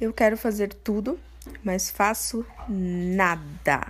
[0.00, 1.18] Eu quero fazer tudo,
[1.64, 3.86] mas faço nada.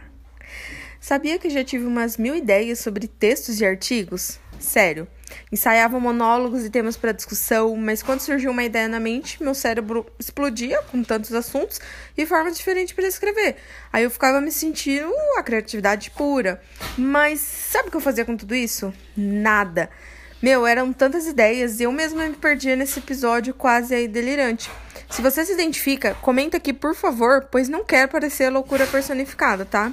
[1.01, 4.39] Sabia que já tive umas mil ideias sobre textos e artigos?
[4.59, 5.07] Sério.
[5.51, 10.07] Ensaiava monólogos e temas para discussão, mas quando surgiu uma ideia na mente, meu cérebro
[10.19, 11.81] explodia com tantos assuntos
[12.17, 13.57] e formas diferentes para escrever.
[13.93, 16.63] Aí eu ficava me sentindo a criatividade pura.
[16.97, 18.93] Mas sabe o que eu fazia com tudo isso?
[19.17, 19.91] Nada.
[20.41, 24.71] Meu, eram tantas ideias e eu mesma me perdia nesse episódio quase aí delirante.
[25.09, 29.93] Se você se identifica, comenta aqui, por favor, pois não quero parecer loucura personificada, tá?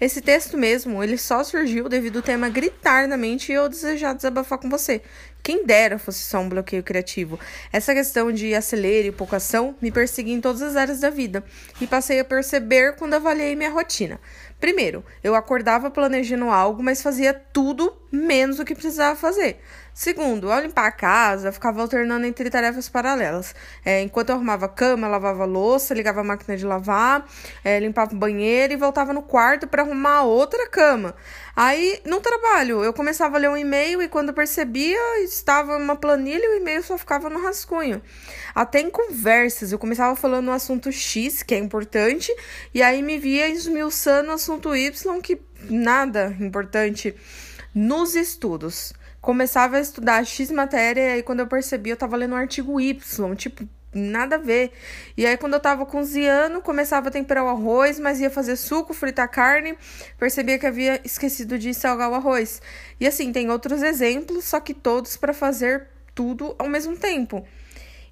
[0.00, 4.14] Esse texto mesmo, ele só surgiu devido ao tema gritar na mente e eu desejar
[4.14, 5.02] desabafar com você.
[5.42, 7.38] Quem dera fosse só um bloqueio criativo.
[7.72, 11.44] Essa questão de acelere e pouca ação me perseguia em todas as áreas da vida
[11.80, 14.20] e passei a perceber quando avaliei minha rotina.
[14.62, 19.58] Primeiro, eu acordava planejando algo, mas fazia tudo menos o que precisava fazer.
[19.94, 23.54] Segundo, ao limpar a casa, ficava alternando entre tarefas paralelas.
[23.84, 27.26] É, enquanto eu arrumava a cama, lavava a louça, ligava a máquina de lavar,
[27.64, 31.14] é, limpava o banheiro e voltava no quarto para arrumar outra cama.
[31.54, 36.44] Aí, no trabalho, eu começava a ler um e-mail e quando percebia, estava uma planilha
[36.44, 38.00] e o e-mail só ficava no rascunho.
[38.54, 42.34] Até em conversas, eu começava falando um assunto X, que é importante,
[42.72, 47.14] e aí me via esmiuçando o assunto Y, que nada importante.
[47.74, 52.36] Nos estudos começava a estudar X matéria e quando eu percebi, eu tava lendo um
[52.36, 54.72] artigo Y, tipo, nada a ver.
[55.16, 58.94] E aí, quando eu tava cozinhando, começava a temperar o arroz, mas ia fazer suco,
[58.94, 59.76] fritar carne,
[60.18, 62.60] percebia que havia esquecido de salgar o arroz.
[62.98, 67.46] E assim, tem outros exemplos, só que todos para fazer tudo ao mesmo tempo.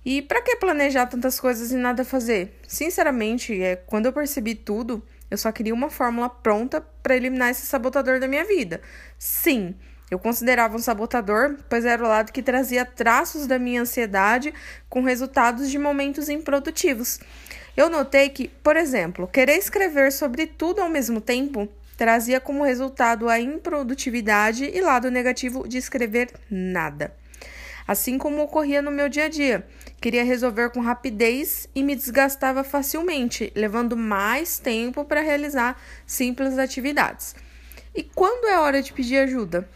[0.04, 2.58] E para que planejar tantas coisas e nada fazer?
[2.66, 7.66] Sinceramente, é quando eu percebi tudo, eu só queria uma fórmula pronta para eliminar esse
[7.66, 8.80] sabotador da minha vida.
[9.18, 9.74] Sim,
[10.10, 14.52] eu considerava um sabotador, pois era o lado que trazia traços da minha ansiedade
[14.88, 17.20] com resultados de momentos improdutivos.
[17.76, 23.28] Eu notei que, por exemplo, querer escrever sobre tudo ao mesmo tempo trazia como resultado
[23.28, 27.14] a improdutividade e lado negativo de escrever nada.
[27.86, 29.66] Assim como ocorria no meu dia a dia.
[30.00, 37.34] Queria resolver com rapidez e me desgastava facilmente, levando mais tempo para realizar simples atividades.
[37.94, 39.68] E quando é hora de pedir ajuda?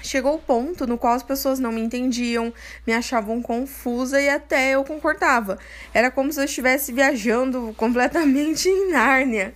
[0.00, 2.52] Chegou o ponto no qual as pessoas não me entendiam,
[2.86, 5.58] me achavam confusa e até eu concordava.
[5.92, 9.54] Era como se eu estivesse viajando completamente em Nárnia.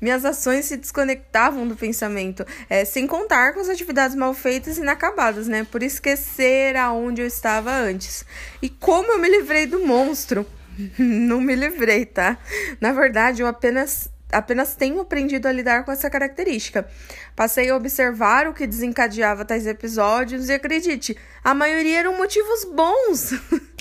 [0.00, 4.82] Minhas ações se desconectavam do pensamento, é, sem contar com as atividades mal feitas e
[4.82, 5.66] inacabadas, né?
[5.68, 8.24] Por esquecer aonde eu estava antes.
[8.62, 10.46] E como eu me livrei do monstro?
[10.98, 12.38] não me livrei, tá?
[12.80, 16.88] Na verdade, eu apenas apenas tenho aprendido a lidar com essa característica.
[17.34, 23.32] Passei a observar o que desencadeava tais episódios e acredite, a maioria eram motivos bons.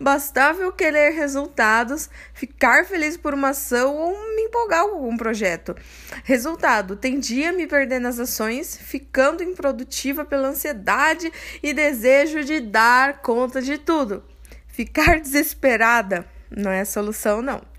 [0.00, 5.76] Bastava eu querer resultados, ficar feliz por uma ação ou me empolgar com algum projeto.
[6.24, 11.30] Resultado: tendia a me perder nas ações, ficando improdutiva pela ansiedade
[11.62, 14.24] e desejo de dar conta de tudo.
[14.66, 17.69] Ficar desesperada não é a solução, não.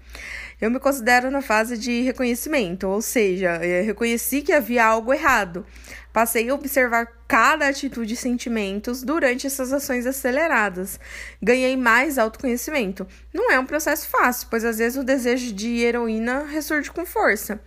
[0.61, 5.66] Eu me considero na fase de reconhecimento, ou seja, reconheci que havia algo errado.
[6.13, 10.99] Passei a observar cada atitude e sentimentos durante essas ações aceleradas.
[11.41, 13.07] Ganhei mais autoconhecimento.
[13.33, 17.59] Não é um processo fácil, pois às vezes o desejo de heroína ressurge com força.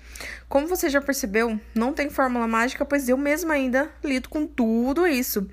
[0.49, 5.05] Como você já percebeu, não tem fórmula mágica, pois eu mesma ainda lido com tudo
[5.05, 5.51] isso.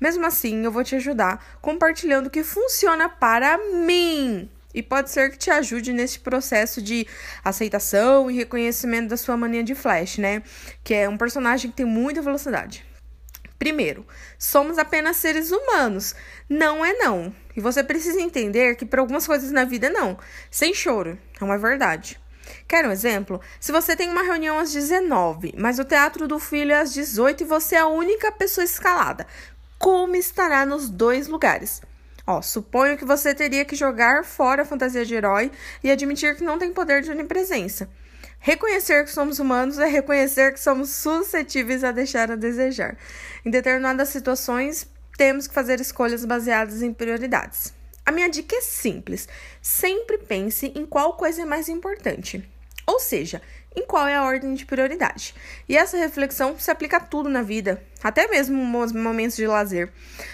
[0.00, 5.30] Mesmo assim, eu vou te ajudar compartilhando o que funciona para mim e pode ser
[5.30, 7.06] que te ajude nesse processo de
[7.44, 10.42] aceitação e reconhecimento da sua mania de Flash, né?
[10.82, 12.84] Que é um personagem que tem muita velocidade.
[13.58, 14.04] Primeiro,
[14.38, 16.16] somos apenas seres humanos.
[16.48, 17.32] Não é não.
[17.56, 20.18] E você precisa entender que para algumas coisas na vida não.
[20.50, 21.16] Sem choro.
[21.40, 22.20] É uma verdade.
[22.66, 23.40] Quer um exemplo?
[23.60, 27.42] Se você tem uma reunião às 19, mas o teatro do filho é às 18
[27.42, 29.26] e você é a única pessoa escalada,
[29.78, 31.82] como estará nos dois lugares?
[32.26, 35.50] Ó, suponho que você teria que jogar fora a fantasia de herói
[35.82, 37.88] e admitir que não tem poder de onipresença.
[38.38, 42.96] Reconhecer que somos humanos é reconhecer que somos suscetíveis a deixar a desejar.
[43.44, 44.86] Em determinadas situações,
[45.16, 47.72] temos que fazer escolhas baseadas em prioridades.
[48.04, 49.28] A minha dica é simples:
[49.60, 52.42] sempre pense em qual coisa é mais importante.
[52.84, 53.40] Ou seja,
[53.74, 55.34] em qual é a ordem de prioridade.
[55.68, 59.90] E essa reflexão se aplica a tudo na vida, até mesmo nos momentos de lazer.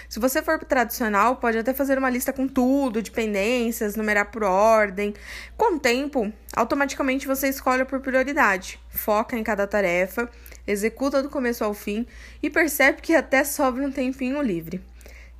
[0.07, 4.43] Se você for tradicional, pode até fazer uma lista com tudo, de pendências, numerar por
[4.43, 5.13] ordem.
[5.55, 10.29] Com o tempo, automaticamente você escolhe por prioridade, foca em cada tarefa,
[10.67, 12.05] executa do começo ao fim
[12.43, 14.83] e percebe que até sobra um tempinho livre.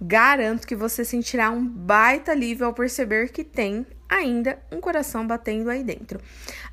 [0.02, 5.70] Garanto que você sentirá um baita alívio ao perceber que tem ainda um coração batendo
[5.70, 6.20] aí dentro.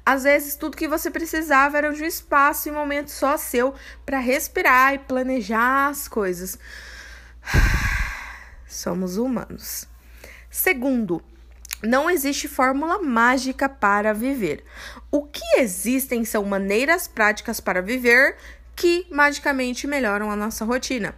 [0.04, 3.74] Às vezes, tudo que você precisava era de um espaço e um momento só seu
[4.04, 6.58] para respirar e planejar as coisas.
[8.66, 9.86] Somos humanos.
[10.50, 11.22] Segundo,
[11.82, 14.64] não existe fórmula mágica para viver.
[15.10, 18.36] O que existem são maneiras práticas para viver
[18.74, 21.14] que magicamente melhoram a nossa rotina.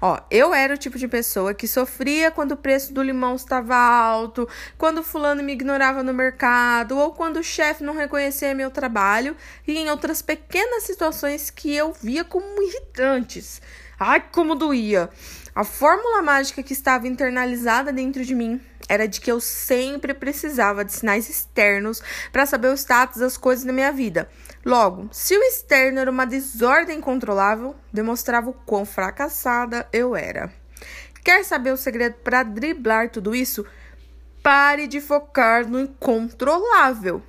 [0.00, 3.76] Ó, eu era o tipo de pessoa que sofria quando o preço do limão estava
[3.76, 4.48] alto,
[4.78, 9.36] quando fulano me ignorava no mercado, ou quando o chefe não reconhecia meu trabalho,
[9.66, 13.60] e em outras pequenas situações que eu via como irritantes.
[13.98, 15.10] Ai, como doía!
[15.54, 20.84] A fórmula mágica que estava internalizada dentro de mim era de que eu sempre precisava
[20.84, 22.02] de sinais externos
[22.32, 24.28] para saber o status das coisas na minha vida.
[24.66, 30.52] Logo, se o externo era uma desordem incontrolável, demonstrava o quão fracassada eu era.
[31.22, 33.64] Quer saber o segredo para driblar tudo isso?
[34.42, 37.22] Pare de focar no incontrolável.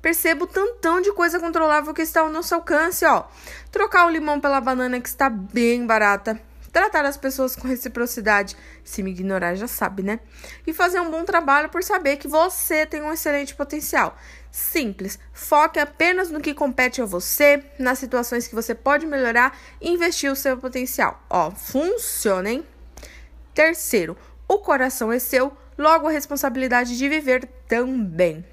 [0.00, 3.24] Perceba o tantão de coisa controlável que está ao nosso alcance, ó.
[3.70, 6.40] Trocar o limão pela banana que está bem barata
[6.74, 10.18] tratar as pessoas com reciprocidade, se me ignorar já sabe, né?
[10.66, 14.18] E fazer um bom trabalho por saber que você tem um excelente potencial.
[14.50, 19.88] Simples, foque apenas no que compete a você, nas situações que você pode melhorar e
[19.88, 21.22] investir o seu potencial.
[21.30, 22.66] Ó, funciona, hein?
[23.54, 24.16] Terceiro,
[24.48, 28.44] o coração é seu, logo a responsabilidade de viver também.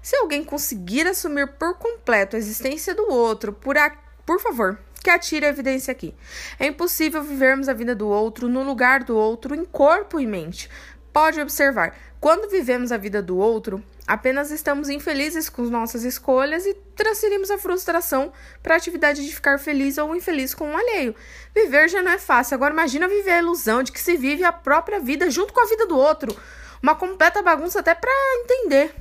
[0.00, 3.90] Se alguém conseguir assumir por completo a existência do outro, por, a,
[4.24, 6.12] por favor, que atire a evidência aqui.
[6.58, 10.68] É impossível vivermos a vida do outro, no lugar do outro, em corpo e mente.
[11.12, 16.74] Pode observar, quando vivemos a vida do outro, apenas estamos infelizes com nossas escolhas e
[16.96, 21.14] transferimos a frustração para a atividade de ficar feliz ou infeliz com um alheio.
[21.54, 24.52] Viver já não é fácil, agora imagina viver a ilusão de que se vive a
[24.52, 26.36] própria vida junto com a vida do outro.
[26.82, 28.10] Uma completa bagunça até para
[28.42, 28.92] entender.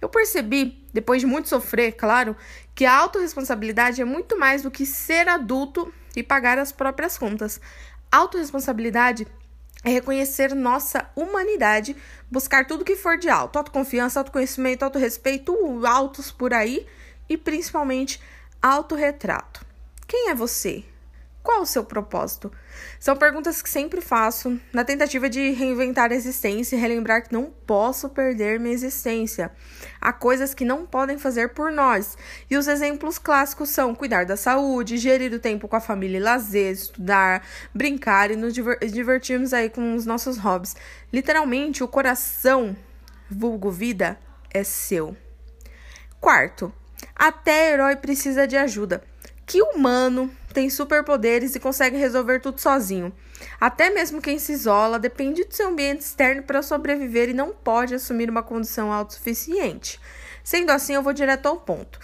[0.00, 2.34] Eu percebi, depois de muito sofrer, claro,
[2.74, 7.60] que a autorresponsabilidade é muito mais do que ser adulto e pagar as próprias contas.
[8.10, 9.26] Autorresponsabilidade
[9.84, 11.96] é reconhecer nossa humanidade,
[12.30, 15.54] buscar tudo que for de alto, autoconfiança, autoconhecimento, autorrespeito,
[15.84, 16.86] altos por aí
[17.28, 18.20] e principalmente
[18.60, 19.64] autorretrato.
[20.06, 20.84] Quem é você?
[21.42, 22.52] Qual o seu propósito?
[23.00, 27.52] São perguntas que sempre faço na tentativa de reinventar a existência e relembrar que não
[27.66, 29.50] posso perder minha existência.
[30.00, 32.16] Há coisas que não podem fazer por nós.
[32.48, 36.20] E os exemplos clássicos são cuidar da saúde, gerir o tempo com a família e
[36.20, 37.44] lazer, estudar,
[37.74, 40.76] brincar e nos divertirmos aí com os nossos hobbies.
[41.12, 42.76] Literalmente, o coração,
[43.28, 44.16] vulgo vida,
[44.54, 45.16] é seu.
[46.20, 46.72] Quarto,
[47.16, 49.02] até herói precisa de ajuda.
[49.44, 53.12] Que humano tem superpoderes e consegue resolver tudo sozinho.
[53.60, 57.94] Até mesmo quem se isola depende do seu ambiente externo para sobreviver e não pode
[57.94, 60.00] assumir uma condição autossuficiente.
[60.44, 61.98] Sendo assim, eu vou direto ao ponto.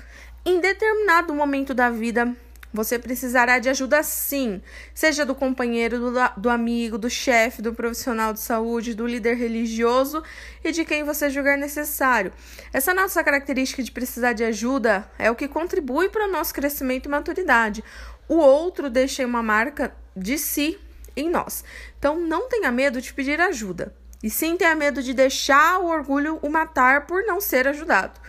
[0.45, 2.35] Em determinado momento da vida,
[2.73, 4.61] você precisará de ajuda sim,
[4.95, 10.23] seja do companheiro, do, do amigo, do chefe, do profissional de saúde, do líder religioso
[10.63, 12.33] e de quem você julgar necessário.
[12.73, 17.07] Essa nossa característica de precisar de ajuda é o que contribui para o nosso crescimento
[17.07, 17.83] e maturidade.
[18.29, 20.79] O outro deixa uma marca de si
[21.17, 21.65] em nós.
[21.99, 23.95] Então não tenha medo de pedir ajuda.
[24.23, 28.21] E sim tenha medo de deixar o orgulho o matar por não ser ajudado.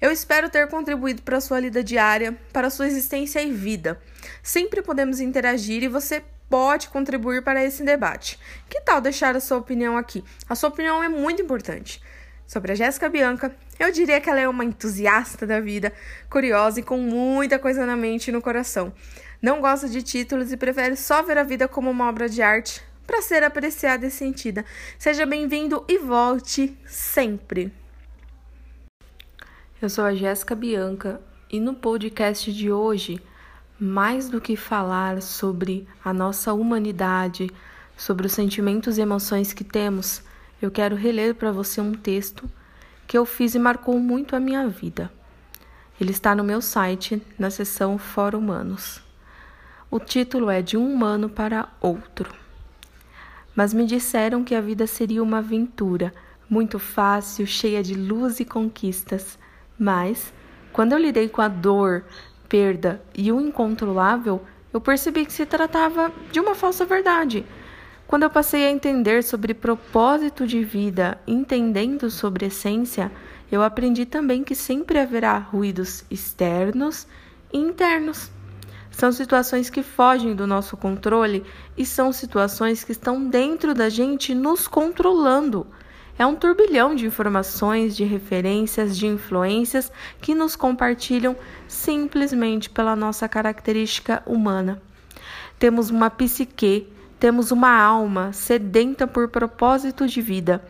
[0.00, 4.00] Eu espero ter contribuído para a sua lida diária, para a sua existência e vida.
[4.42, 8.38] Sempre podemos interagir e você pode contribuir para esse debate.
[8.68, 10.24] Que tal deixar a sua opinião aqui?
[10.48, 12.02] A sua opinião é muito importante.
[12.46, 15.92] Sobre a Jéssica Bianca, eu diria que ela é uma entusiasta da vida,
[16.28, 18.92] curiosa e com muita coisa na mente e no coração.
[19.42, 22.82] Não gosta de títulos e prefere só ver a vida como uma obra de arte
[23.06, 24.66] para ser apreciada e sentida.
[24.98, 27.72] Seja bem-vindo e volte sempre.
[29.80, 33.18] Eu sou a Jéssica Bianca e no podcast de hoje,
[33.78, 37.50] mais do que falar sobre a nossa humanidade,
[37.96, 40.22] sobre os sentimentos e emoções que temos,
[40.60, 42.48] eu quero reler para você um texto
[43.06, 45.10] que eu fiz e marcou muito a minha vida.
[45.98, 49.09] Ele está no meu site, na seção Fora Humanos.
[49.90, 52.32] O título é De um humano para outro.
[53.54, 56.12] Mas me disseram que a vida seria uma aventura,
[56.48, 59.38] muito fácil, cheia de luz e conquistas
[59.80, 60.30] mas,
[60.74, 62.04] quando eu lidei com a dor,
[62.46, 64.42] perda e o incontrolável,
[64.74, 67.46] eu percebi que se tratava de uma falsa verdade.
[68.06, 73.10] Quando eu passei a entender sobre propósito de vida, entendendo sobre essência,
[73.50, 77.06] eu aprendi também que sempre haverá ruídos externos
[77.50, 78.30] e internos.
[78.90, 81.44] São situações que fogem do nosso controle
[81.76, 85.66] e são situações que estão dentro da gente nos controlando.
[86.18, 91.34] É um turbilhão de informações, de referências, de influências que nos compartilham
[91.66, 94.82] simplesmente pela nossa característica humana.
[95.58, 96.86] Temos uma psique,
[97.18, 100.62] temos uma alma sedenta por propósito de vida,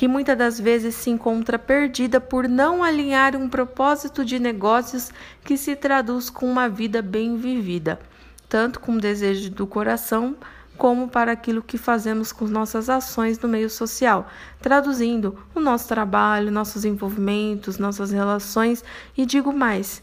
[0.00, 5.10] que muitas das vezes se encontra perdida por não alinhar um propósito de negócios
[5.44, 8.00] que se traduz com uma vida bem vivida,
[8.48, 10.36] tanto com o desejo do coração
[10.78, 14.26] como para aquilo que fazemos com nossas ações no meio social,
[14.58, 18.82] traduzindo o nosso trabalho, nossos envolvimentos, nossas relações
[19.14, 20.02] e digo mais: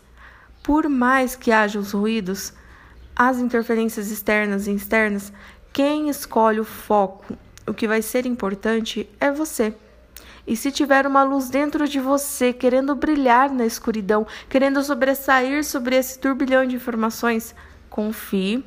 [0.62, 2.54] por mais que haja os ruídos,
[3.16, 5.34] as interferências externas e externas,
[5.74, 7.36] quem escolhe o foco,
[7.66, 9.74] o que vai ser importante é você.
[10.48, 15.98] E se tiver uma luz dentro de você, querendo brilhar na escuridão, querendo sobressair sobre
[15.98, 17.54] esse turbilhão de informações,
[17.90, 18.64] confie,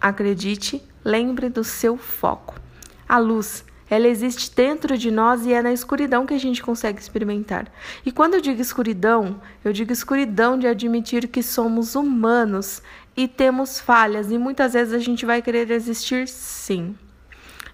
[0.00, 2.60] acredite Lembre do seu foco.
[3.08, 7.00] A luz, ela existe dentro de nós e é na escuridão que a gente consegue
[7.00, 7.72] experimentar.
[8.04, 12.82] E quando eu digo escuridão, eu digo escuridão de admitir que somos humanos
[13.16, 16.94] e temos falhas e muitas vezes a gente vai querer existir sim.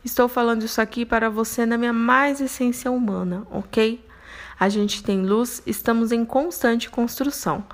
[0.05, 4.05] Estou falando isso aqui para você na minha mais essência humana, ok?
[4.61, 7.65] A gente tem luz, estamos em constante construção.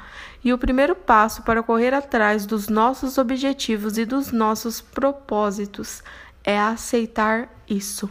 [0.43, 6.03] E o primeiro passo para correr atrás dos nossos objetivos e dos nossos propósitos
[6.45, 8.09] é aceitar isso.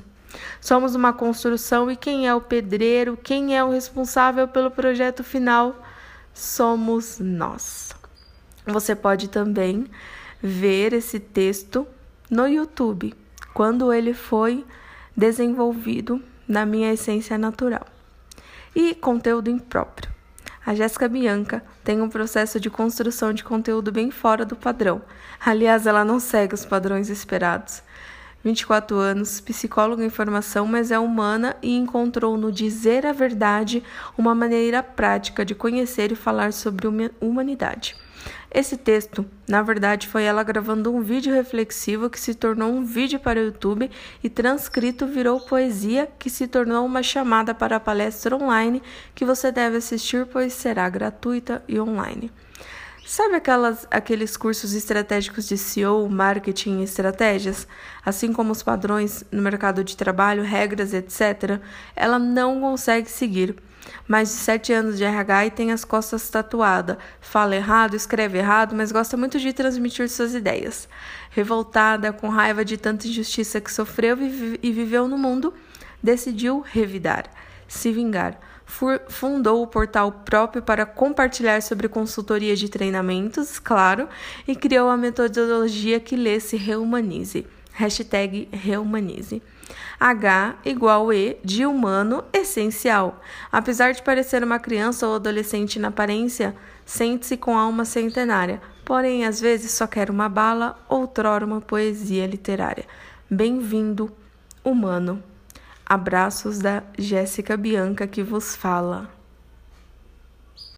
[0.62, 5.82] Somos uma construção e quem é o pedreiro, quem é o responsável pelo projeto final,
[6.34, 7.96] somos nós.
[8.68, 9.88] Você pode também
[10.44, 11.88] ver esse texto
[12.30, 13.16] no YouTube,
[13.54, 14.66] quando ele foi
[15.16, 17.86] desenvolvido na minha essência natural.
[18.76, 20.10] E conteúdo impróprio.
[20.66, 25.02] A Jéssica Bianca tem um processo de construção de conteúdo bem fora do padrão.
[25.44, 27.82] Aliás, ela não segue os padrões esperados.
[28.44, 33.84] 24 anos, psicóloga em formação, mas é humana e encontrou no dizer a verdade
[34.18, 36.88] uma maneira prática de conhecer e falar sobre
[37.20, 37.96] humanidade.
[38.52, 43.20] Esse texto, na verdade, foi ela gravando um vídeo reflexivo que se tornou um vídeo
[43.20, 43.92] para o YouTube
[44.24, 48.82] e transcrito virou poesia que se tornou uma chamada para a palestra online
[49.14, 52.32] que você deve assistir, pois será gratuita e online.
[53.12, 57.68] Sabe aquelas, aqueles cursos estratégicos de SEO, marketing e estratégias?
[58.06, 61.60] Assim como os padrões no mercado de trabalho, regras, etc.,
[61.96, 63.56] ela não consegue seguir
[64.08, 66.98] mais de sete anos de RH e tem as costas tatuadas.
[67.20, 70.88] Fala errado, escreve errado, mas gosta muito de transmitir suas ideias.
[71.32, 74.20] Revoltada, com raiva de tanta injustiça que sofreu
[74.62, 75.52] e viveu no mundo,
[76.04, 77.24] decidiu revidar,
[77.68, 78.49] se vingar.
[79.08, 84.08] Fundou o portal próprio para compartilhar sobre consultoria de treinamentos, claro,
[84.48, 87.48] e criou a metodologia que lê se reumanize.
[87.74, 89.42] Hashtag reumanize.
[90.00, 93.22] H igual E de humano essencial.
[93.52, 99.42] Apesar de parecer uma criança ou adolescente na aparência, sente-se com alma centenária, porém às
[99.42, 102.86] vezes só quer uma bala, outrora uma poesia literária.
[103.30, 104.12] Bem-vindo,
[104.64, 105.24] humano.
[105.92, 109.19] Abraços da Jéssica Bianca que vos fala.